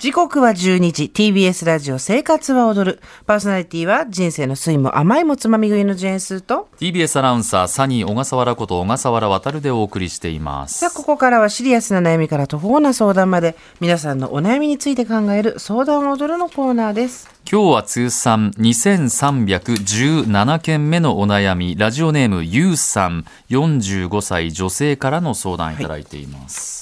[0.00, 1.12] 時刻は12時。
[1.14, 3.00] TBS ラジオ生活は踊る。
[3.26, 6.70] パーソナリティは人生の酸いも甘いもつまみ食いのジェーンスーと。
[6.78, 10.78] TBS アナウンサーサニー小笠原こと小笠原渉でお送りしています。
[10.78, 17.28] さあここからはシリアスな悩みから途方な相談まで皆さんのお悩みについて考える相談を踊るのコーナーです。
[17.52, 21.76] 今日は通算2317件目のお悩み。
[21.76, 26.79] ラジオネームゆうさん45歳女性からの相談いただいています、はい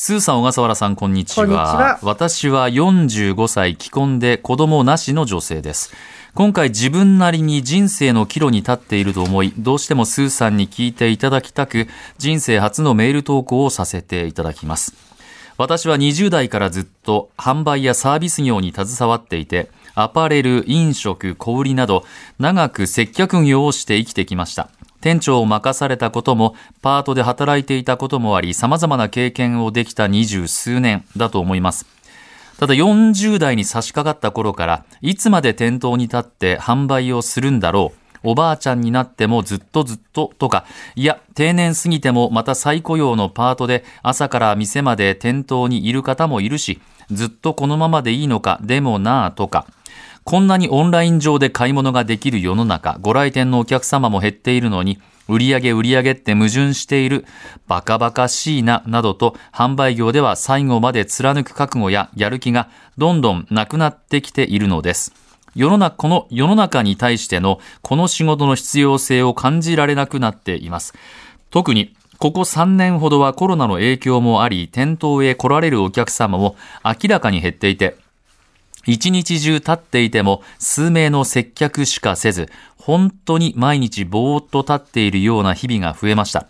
[0.00, 1.46] スーさん、小笠原さん、こんにちは。
[1.46, 5.92] は私は45歳、既婚で子供なしの女性です。
[6.36, 14.94] 今回自分なりに人生の岐路に立っていると思い、どうしてもスーさんに聞いていただきたく、人生初のメール投稿をさせていただきます。
[15.56, 22.04] 私は20代からずっと販売やサービス業に携わっていて、アパレル、飲食、小売など、
[22.38, 24.70] 長く接客業をして生きてきました。
[25.00, 31.86] 店長を任されたことも、パートで働いていたこともあり、様々な経験をできた二十数年だと思います。
[32.58, 37.98] ただ40代に差し掛かった頃から、いつまで店頭に立って販売をするんだろう。
[38.24, 40.64] おばあちゃんになってもずっとずっととか、
[40.96, 46.80] いや、定年過ぎてもまた再雇用のパートで朝から店まで店頭にいる方もいるし、
[47.12, 49.66] ずっとこのままでいいのか、でもなぁとか、
[50.28, 57.24] こんなにオンライン上で買い物ができる世の中、ご来店のお客様も減っているのに、売上売上って矛盾している、
[57.66, 62.68] バカバカしいな、などと、販売業では最後まで貫く覚悟ややる気が
[62.98, 65.14] どんどんなくなってきているのです。
[65.54, 70.92] 世の中、この世の中に対してのこの仕事の必要性を感じられなくなっています。
[71.50, 77.96] 特にここ3年ほどはコロナの影響もあり、店頭へ来られるお客様も明らかに減っていて、
[78.88, 86.46] 一日中立っていても数名の接客しかせず、本当に毎日ぼーっと立っているような日々が増えました。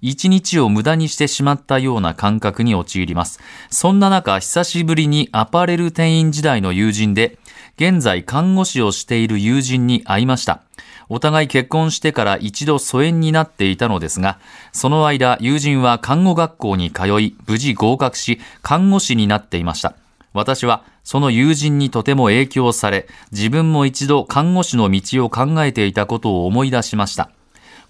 [0.00, 3.40] 一日を無駄にしてしまったような感覚に陥ります。
[3.70, 7.38] そんな中、久しぶりにアパレル店員時代の友人で、
[7.76, 10.62] 現在看護師をしている友人に会いました。
[11.10, 14.38] お互い結婚してから一度疎遠になっていたのですが、
[14.72, 19.94] その間、友人は看護学校に通い、無事合格し、看護師になっていました。
[20.32, 27.30] 私はその友人にとても影響され、自分も一度看護師の道を考えていたことを思い出しました。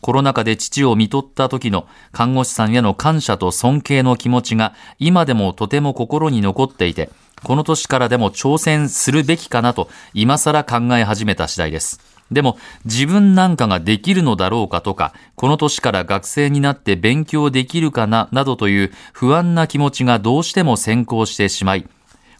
[0.00, 7.08] コロナ禍で父を見とった時の看護師さんへの感謝と尊敬の気持ちが今でもとても心に残っていて、
[7.44, 12.00] この年からでも挑戦するべきかなと今更考え始めた次第です。
[12.32, 21.86] でも自分なんかができるのだろうかとか、この年から学生になって勉強できるかななどという不安な気持ちがどうしても先行してしまい、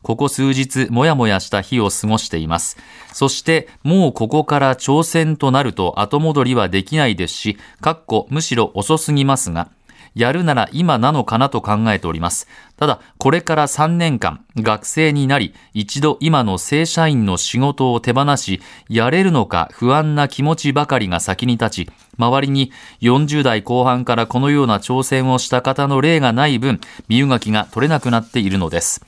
[0.03, 2.77] ここ数日もやもやした日を過ごしています。
[3.13, 9.69] そしてもうここから挑戦となると後戻りはできないですし、かっこむしろ遅すぎますが、
[10.15, 12.47] やるなら今なのかなと考えております。
[12.77, 29.05] ただ、これから3年間、学生になり、一度今の正社員の仕事を手放し、やれるのか不安な気持ちばかりが先に立ち、周りに40代後半からこのような挑戦をした方の例がない分、身動きが取れなくなっているのです。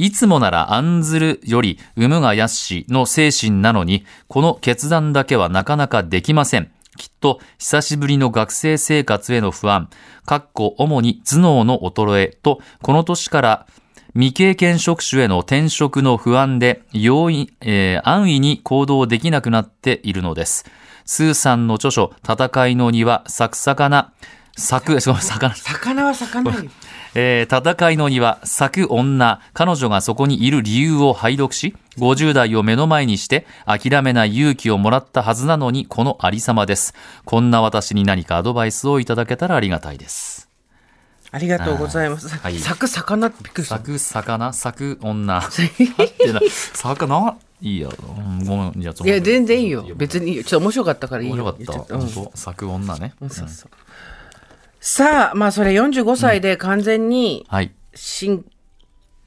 [0.00, 6.70] いつもなら案ずるより産むが安しの精神なのに、この決断だけはなかなかできません。
[6.96, 9.90] きっと久しぶりの学生生活への不安、
[10.24, 13.66] かっこ主に頭脳の衰えと、この年から
[14.14, 20.64] 未経験職種への転職の不安で容易、えー、安易に行動できなくなっているのです。
[21.04, 24.14] スーさんの著書、戦いの庭、サクサカな
[24.60, 25.54] ナ、咲く、魚。
[25.54, 26.70] 魚は咲かないよ。
[27.14, 36.94] えー、戦いの庭、咲く女、彼女がそこにいる理由を拝読し、50代を目の前にして諦めない勇気をもらったはずなのに、このありさまです。
[37.24, 40.48] こんな私に何かアドバイスをいただけたらありがたいです。
[41.32, 42.28] ありがとうございます。
[42.28, 43.76] はい、咲く魚ってびっくりした。
[43.76, 45.42] 咲く魚、咲く女。
[46.74, 49.84] 魚いいや、ごめん、いや、いや全然いいよ。
[49.94, 50.44] 別にいいよ。
[50.44, 51.34] ちょっと面白かったからいいよ。
[51.34, 51.94] 面白かった。
[51.94, 53.14] うん、咲く女ね。
[53.20, 53.70] そうそう。
[54.80, 57.46] さあ、まあそれ45歳で完全に
[57.94, 58.44] 新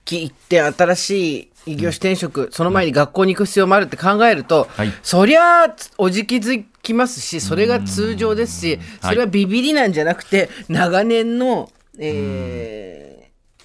[0.06, 13.64] 規行って新しい異業種転職、その前に学校に行く必要もあるって考えると、はい、そりゃおじきづきますし、それが通常ですし、それはビビりなんじゃなくて、長年の、えー、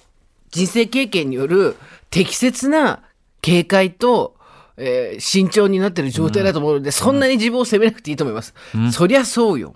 [0.51, 1.75] 人生経験による
[2.11, 3.01] 適切な
[3.41, 4.35] 警戒と、
[4.77, 8.53] えー、慎重になってる状態だと思うので、うん、そんなに自分を責めなくていいと思います。
[8.75, 9.75] うん、そりゃそうよ。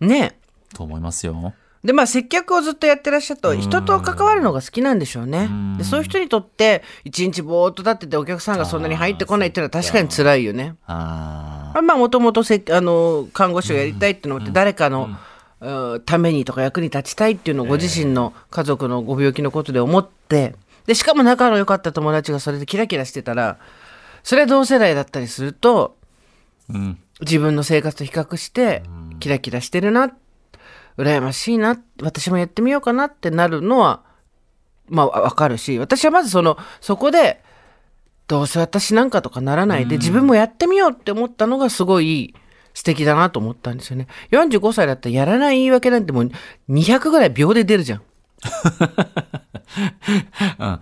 [0.00, 0.36] ね
[0.74, 1.54] と思いますよ。
[1.84, 5.50] で、まあ、接客をずっとやってらっしゃると、人と関わるのが好きなんでしょうね。
[5.76, 10.76] でそういう人にとって、一日ぼーっと立っててお客さんがそんなに入ってこないっていうのは確かに辛いよね。
[10.86, 15.10] あまあ、もともとあの、看護師をやりたいってのもって、誰かの、
[16.06, 20.54] ためにとか役に立ちたいっていうのをご自身の家族のご病気のことで思って、
[20.86, 23.58] で、しかも仲の良かった友達がそれでキラキラしてたら、
[24.22, 25.96] それは同世代だったりすると、
[26.70, 28.82] うん、自分の生活と比較して、
[29.20, 30.10] キラキラしてるな、
[30.96, 34.02] 羨ましいな、私もやってみようかなってなるのは、
[34.88, 37.42] まあわかるし、私はまずその、そこで、
[38.26, 42.34] どうせ私なんかとかならないで、自分もやってみようって思ったのがすごい
[42.72, 44.06] 素敵だなと思ったんですよね。
[44.30, 46.30] 45歳だったらやらない言い訳なんてもう
[46.70, 48.02] 200ぐらい秒で出るじゃん。
[50.58, 50.80] うん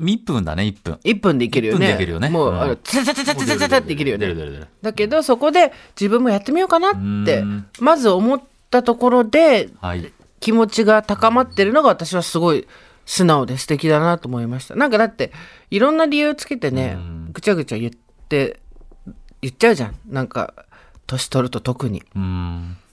[0.00, 0.94] 1分だね、1分。
[1.04, 1.88] 1分でいけるよね。
[1.88, 2.28] でいけるよね。
[2.28, 4.68] もう、うん、ツタタタタタタタっていけるよね。
[4.82, 7.44] だけど、そこで自分もやってみようかなって、
[7.78, 9.68] まず思ったところで、
[10.40, 12.66] 気持ちが高まってるのが私はすごい
[13.04, 14.74] 素直で素敵だなと思いました。
[14.74, 15.32] なんかだって、
[15.70, 16.98] いろんな理由つけてね、
[17.32, 17.92] ぐちゃぐちゃ言っ
[18.28, 18.60] て、
[19.42, 19.98] 言っちゃうじゃん。
[20.08, 20.54] なんか、
[21.06, 22.02] 年取ると特に。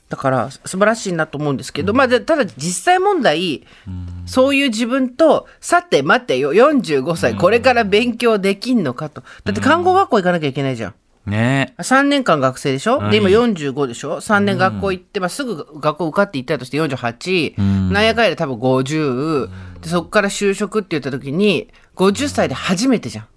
[0.10, 9.22] だから素晴らしいなと思うんですけど、うん、まあ、ただ実際問題、うん、そういう自分と、さて待ってよ、45歳、これから勉強できんのかと。
[9.44, 10.96] だって看護学校行かなきゃいけないじゃん。
[11.30, 11.74] ね。
[11.78, 19.50] 3年間学生でしょ、で、今45でしょ ?3 年学校行って、まあ、すぐ学校受かって行ったとして48、うん、なんやかんやで多分50、
[19.82, 23.28] で、そこから就職って言った時に、50歳で初めてじゃん。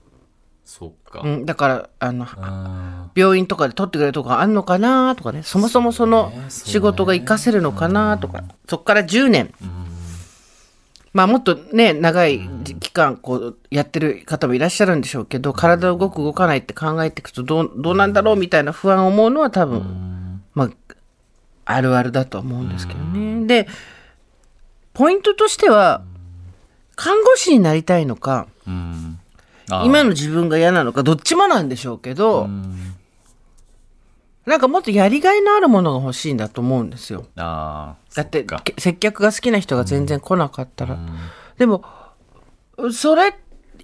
[0.64, 1.20] そっか。
[1.20, 2.26] うん、だから、あの、
[3.14, 9.52] 病院とかで取ってくれるとこあんのかなとかね、そもそもその仕事が活かせるのかなとか、そっから10年。
[11.12, 12.48] まあもっとね、長い
[12.80, 20.70] 期間こうやってる方もいらっしゃるんでしょうけど、体動く動かないって考えていくとどう、どうなんだろうみたいな不安を思うのは多分、まあ、
[21.66, 23.46] あるあるだと思うんですけどね。
[23.46, 23.68] で、
[24.94, 26.02] ポイントとしては、
[26.96, 28.46] 看護師になりたいのか、
[29.84, 32.48] 今の自分が嫌なのかどっちもなんでしょうけど、
[34.46, 37.26] なんかもっとやりがいのあるものが欲しいんだと思うんですよ。
[38.14, 38.46] だって
[38.78, 40.98] 接客が好きな人が全然来なかったら。
[41.58, 41.84] でも
[42.92, 43.34] それ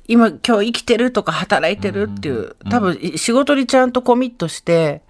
[0.07, 5.03] 今今日生きてるとか働いてるっていう、多分仕事にちゃんとコミットして、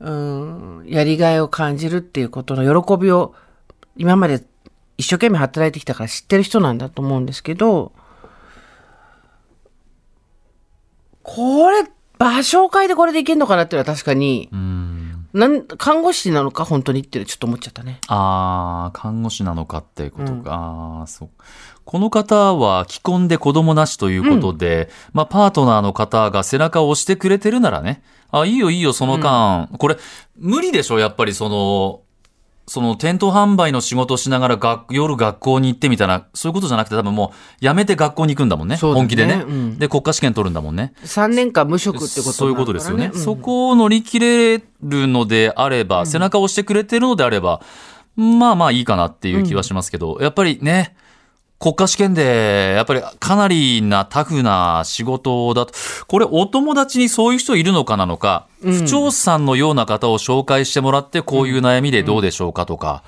[0.00, 3.34] うん、やりがいを感じるっていうことの喜びを
[3.96, 4.44] 今まで
[4.96, 7.92] 一生懸命働いてきたから知ってる人なんだと思うんですけど、
[11.22, 11.84] これ、
[12.18, 14.48] 場所を変えてこれでいけるのかなっていうのは確かに、
[15.32, 18.00] なん看護師なのか本当にってちょっと思っちゃったね。
[18.06, 20.32] ああ、看護師なのかっていうことか。
[20.32, 20.48] うん、
[21.00, 21.28] ああ、そう。
[21.84, 29.96] この方は既婚で子供なしということで、うん、まあパートナーの方が背中を押してくれてるならね、あ、いいよいいよ、その間、うん、これ、
[30.36, 32.02] 無理でしょやっぱりその、
[32.68, 38.76] その店頭販売の仕事をしながら学夜学校に行ってみたいな、そういうことじゃなくて多分もうやめて学校に行くんだもんね。
[38.76, 38.94] ね。
[38.94, 40.92] 本気でね、うん、で、国家試験取るんだもんね。
[41.04, 47.60] 3年間無職ってこと、ね、そういうことですよね、うん、そこを乗り切れるのであれば、背中を押してくれてるのであれば、
[48.16, 50.94] まあまあいいかなっていう気はしますけど、やっぱりね、
[51.60, 55.74] 国家試験で、やっぱりかなりなタフな仕事だと、
[56.06, 63.02] これお友達にそういう人いるのかなのか、うん、不調さんのような方を紹介してもらって、こういう悩みでどうでしょうかとか、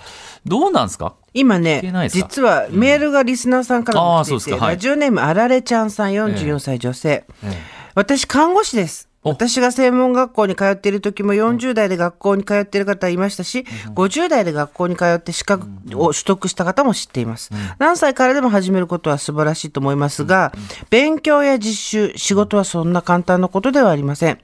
[0.47, 1.15] どうなんですか？
[1.33, 7.57] 今ね、実はメールがリスナーさんからも来てて、うん、ラジオネームあられちゃんさん44歳女性、えええ、
[7.95, 9.10] 私看護師です。
[9.23, 17.51] 私が専門学校に通っている時も40代で学校に通っている方いましたし、50代で学校に通って資格を取得した方も知っています。
[17.79, 20.53] 何歳からでも始めることは素晴らしいと思いますが、
[20.89, 24.39] 勉強や実習、仕事はそんな簡単なことではありません。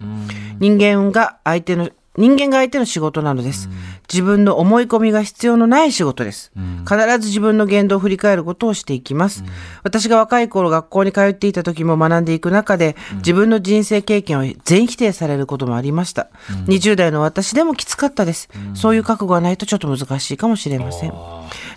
[0.58, 3.68] 人間が相手の人間が相手の仕事なのです。
[4.12, 6.52] 自分の思い込みが必要のない仕事です。
[6.88, 9.44] 必ず自分の言動を振り返ることをしていきます。
[9.82, 16.28] 私が若い頃学校に通っていた時も学んでいく中で、自分の人生経験を全否定されることもありました。
[16.66, 18.48] 20代の私でもきつかったです。
[18.74, 21.12] そういう覚悟がないとちょっと難しいかもしれません。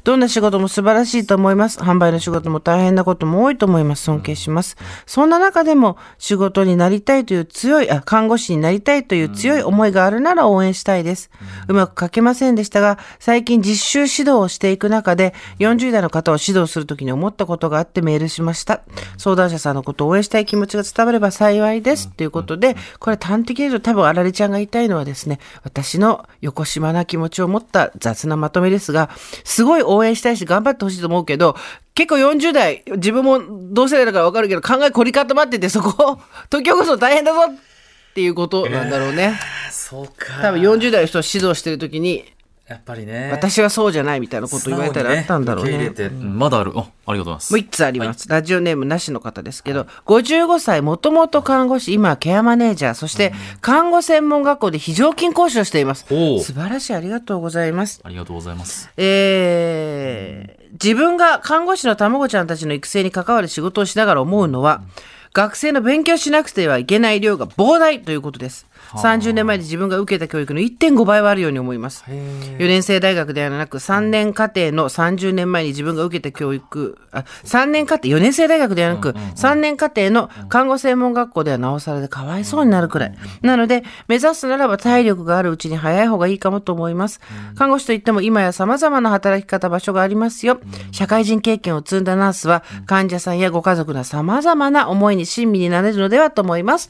[0.03, 1.79] どんな仕事も素晴らしいと思います。
[1.79, 4.03] 販売の仕事も大変なことも多いと思います。
[4.03, 4.77] 尊敬します。
[5.05, 11.29] そんな中でも仕事になりたいという強い、あ、看護師になりたいという強い思いがあるなら応援したいです。
[11.67, 18.81] うまく書けませんでしたが、最近実習指導をしていく中で、40代の方を指導するときに思ったことがあってメールしました。
[19.17, 22.09] 相談者さんのことを応援したい気持ちが伝われば幸いです。
[22.09, 29.09] ということで、これ端的に言うと多分あられちゃんが言いたいのはですね、私の横島な気持ちを持った雑なまとめですが、
[29.43, 31.55] すごい応援したいし頑張ってほしいと思うけど、
[31.95, 33.41] 結構40代、自分も
[33.73, 36.19] 同世代だから分かるけど、考え凝り固まってて、そこ、
[36.49, 39.39] 時をこそ大変だぞっていうことなんだろうね。
[39.67, 40.41] えー、そうか。
[40.41, 42.25] 多分40代の人を指導してる時に、
[42.69, 43.29] やっぱりね。
[43.31, 45.89] 私はそうじゃないみたいなこと言われたらあったんだろうね。
[45.89, 46.71] ねまだある。
[46.75, 47.51] あ、ありがとうございます。
[47.51, 48.29] もう1つあります。
[48.29, 56.05] はい、ラジオネームなしの方ですけど、はい、55歳、もともと看護師、今はケアマネージャー、そして看護専門学校で非常勤講師をしています。
[56.07, 58.01] 素晴らしい、ありがとうございます。
[58.03, 58.91] ありがとうございます。
[58.97, 68.67] えー、自分が看護師の卵ちゃんたちの育成に関わる仕事をしながら思うのは、うん学生の勉強しなくてはいけない量が膨大ということです。
[68.93, 72.03] 30年前に自分が受けた教育の1.5倍はあるように思います。
[72.07, 83.17] 4年生大学ではなく3年課程の30年前に自分が受けた教育、あ3年課程、4年生大学ではなく3年課程の看護専門学校ではなおさらでかわいそうになるくらい。
[83.41, 87.21] なので、目指すならば体力があるうちに早い方がいいかもと思います。
[87.55, 90.59] 看護師といっても今や様々な働き方場所がありますよ。
[90.91, 96.89] 社会人経験を積んだナースは患者さんやご家族の様々な思いに親身になれるのではと思います。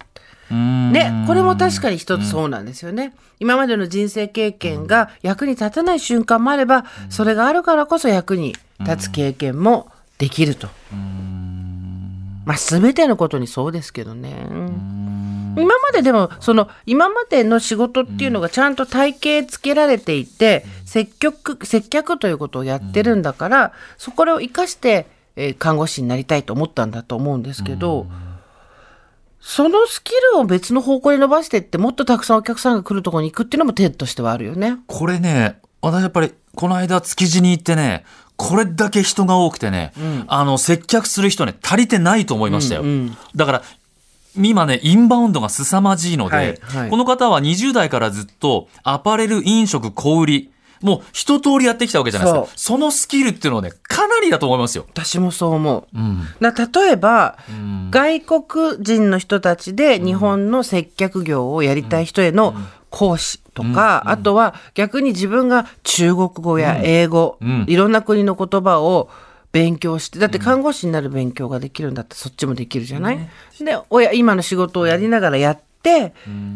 [0.50, 3.14] で、これも確かに一つそうなんですよね。
[3.40, 10.68] 今までの人生経験が役に立たない瞬間もあれば、それがあるからこそ役に立つ経験もできると。
[12.46, 14.48] まあ、全てのことにそうですけどね。
[15.56, 25.06] 今まででも、その、今までの仕事っていうのがちゃんと体系つけられていて、接客、接客ということをやってるんだから、そこを生かして、
[25.39, 28.08] えー、看護師になりたいと思ったんだと思うんですけど、
[29.39, 34.77] そのスキルを別の方向に伸ばしていって、もっとたくさんお客さんが来るところに行くっていうのも手としてはあるよね。
[34.88, 38.03] これね、私やっぱり、この間築地に行ってね、
[38.36, 42.81] これだけ人が多くてね、うん、あの、接客する人ね、足りてないと思いましたよ。
[42.81, 43.63] うんうん、だから、
[44.38, 50.51] 今ね、インバウンドが凄まじいので、はいはい、この方は20代からずっとアパレル、飲食、小売り、
[50.82, 52.54] もう一通りやってきたわけじゃないですか。
[52.56, 54.86] そのスキルっていうのはね、かなりだと思いますよ。
[54.90, 55.98] 私もそう思う。
[55.98, 62.56] うん、例えば、うん、外国人の人たちで日本の接客業をやりたい人への
[62.90, 69.10] 講師とか、うん、あとは逆に自分が中国語や英語、いろんな国の言葉を
[69.52, 76.14] 勉強して、だって看護師になる勉強ができるんだったらそっちもできるじゃない、で、親、今の仕事をやりながらやって、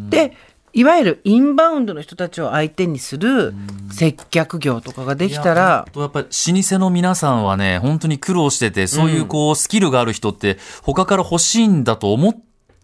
[0.10, 0.38] で、
[0.74, 3.54] いわゆるインバウンドの人たちを相手にする
[3.92, 5.86] 接客業とかができたら。
[5.96, 12.38] やっぱり老舗の皆さんはね、本当に苦労してて、そういうこうスキルがある人って他から欲しいんだと思っ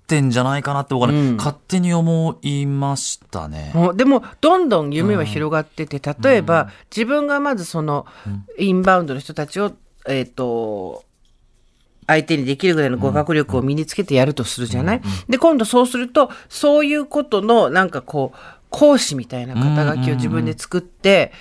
[0.05, 3.74] てんじゃないかなって僕はね、うん、勝手に思いましたね。
[3.96, 8.05] でも、どんどん夢は広がってて、例えば、自分がまずその、
[8.60, 9.72] インバウンドの人たちを、
[10.08, 11.03] えっ、ー、と、
[12.09, 18.37] 相手にできるぐらいの語学力を身につけてやるとするじゃない、で、今度そうすると、そういうことの、なんかこう、
[18.69, 21.31] 講師みたいな肩書きを自分で作って、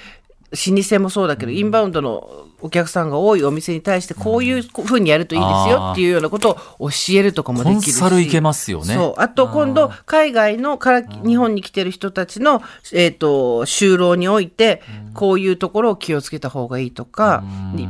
[0.51, 8.01] 老舗もそうだけど、インバウンドのお客さんが多いお店に対してこういうふうにやるといいですよっていうようなことを教えるとかもできるし。
[8.01, 8.95] コンサルいけますよね。
[8.95, 9.21] そう。
[9.21, 12.63] あと今度、海外のから日本に来てる人たちの、
[12.95, 17.45] えっ、ー、と、就労において、こういうところを気をつけた方がいいとか、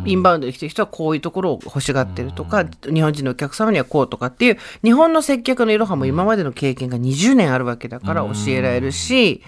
[0.04, 9.42] インバウンドに来てる人はこういうところを欲しがってるとか、日本人のお客様にはこうとかっていう、日本の接客のいろはも今までの経験が20年あるわけだから教えられるし、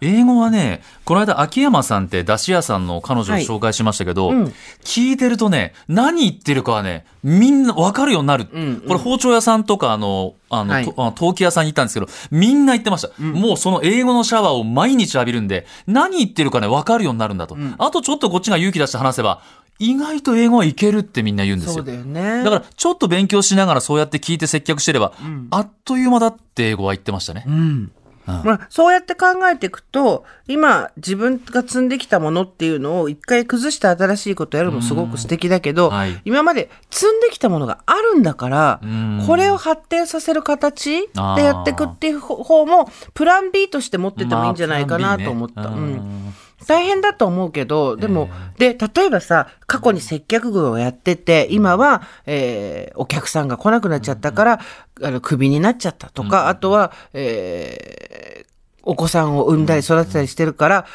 [0.00, 4.44] 英語はね、この間秋山さんって出汁屋さんの彼女を紹介しましたけど、はいうん、
[4.82, 8.46] 聞いてるとね、何言ってるかはね、みんな分かるようになる。
[8.52, 13.32] うんうん、これ包丁屋さんとかあの、あの、はい、陶器屋さんに行ったんですけど、みんな言ってました、うん。
[13.32, 17.54] もうその英語のシャワーを毎日浴びるんで、何言ってるかね、分かるようになるんだと。
[17.54, 19.42] うん、あとちょっとこっちが勇気出して話せば、
[19.78, 21.84] 意外と英語はいけるってみんな言うんですよ。
[21.84, 22.44] だよね。
[22.44, 27.44] だから、ちょっと勉強しながらそうやって聞いて接客してれば、うん、あっという間だって英語は言ってましたね。
[27.46, 27.92] うん
[28.26, 38.80] まあ、そうやって考えていくと、今自分が積んできたものっていうのを一回崩して新しいことやるのもすごく素敵だけど、はい、今まで積んできたものがあるんだから、
[39.26, 45.62] これを発展させる形でやっていくっていう方も、プラン B として持っててもいいんじゃないかなと思った。
[45.62, 46.34] まあね、うん
[46.66, 54.60] 大変だと思うけど、でも、えー、で、例えばさ、過去に接客業をやってて、今は、えー、お客さんが来なくなっちゃったから、
[55.02, 58.46] あの、クビになっちゃったとか、あとは、えー、
[58.84, 60.86] お子さんを産んだり育てたりしてるから、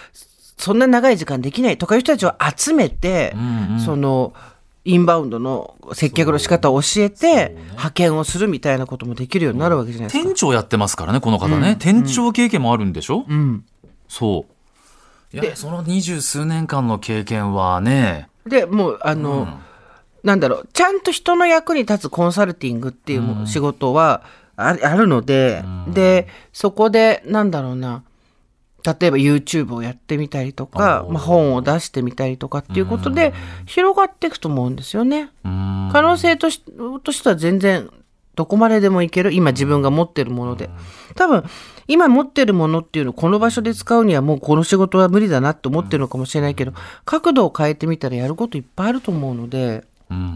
[0.57, 3.35] そんな長い時間できないとかいう人たちを集めて、
[3.85, 4.33] その、
[4.83, 10.23] インバウンドの接客の仕方を教えて、派遣をするみたいなこともできるようになるわけじゃないですか。
[10.23, 11.75] 店長やってますからね、この方ね。
[11.79, 13.25] 店長経験もあるんでしょ？
[13.29, 13.63] うん。
[14.07, 14.50] そう。
[15.33, 18.27] でその二十数年間の経験はね。
[18.45, 19.59] でもうあの、うん、
[20.23, 24.23] なんだろうちゃんと人の役に立つコンサルティングっていう仕事は
[24.55, 28.03] あ,、あるので、うん、でそこでなんだろうな
[28.83, 33.33] 例えば YouTube をやってみたりとか、まあ、本を出してみたりとかっていうことで
[33.65, 35.29] 広がっていくと思うんですよね。
[35.43, 36.63] 可能性とし
[37.03, 37.91] としては全然
[38.41, 40.71] どこまででもいける今自分が持ってるもので
[41.13, 41.43] 多分
[41.87, 46.73] 今持ってるものっていうのをこの場所で使うにはもうこの仕事は無理だなって思ってるのかもしれないけど
[47.05, 49.83] 角度を変えてみたらやることいっぱいあると思うので、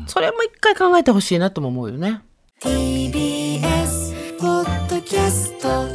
[0.06, 2.22] それも一回考えてほしいなとも思うよね。
[2.62, 5.95] TBS ポッドキャスト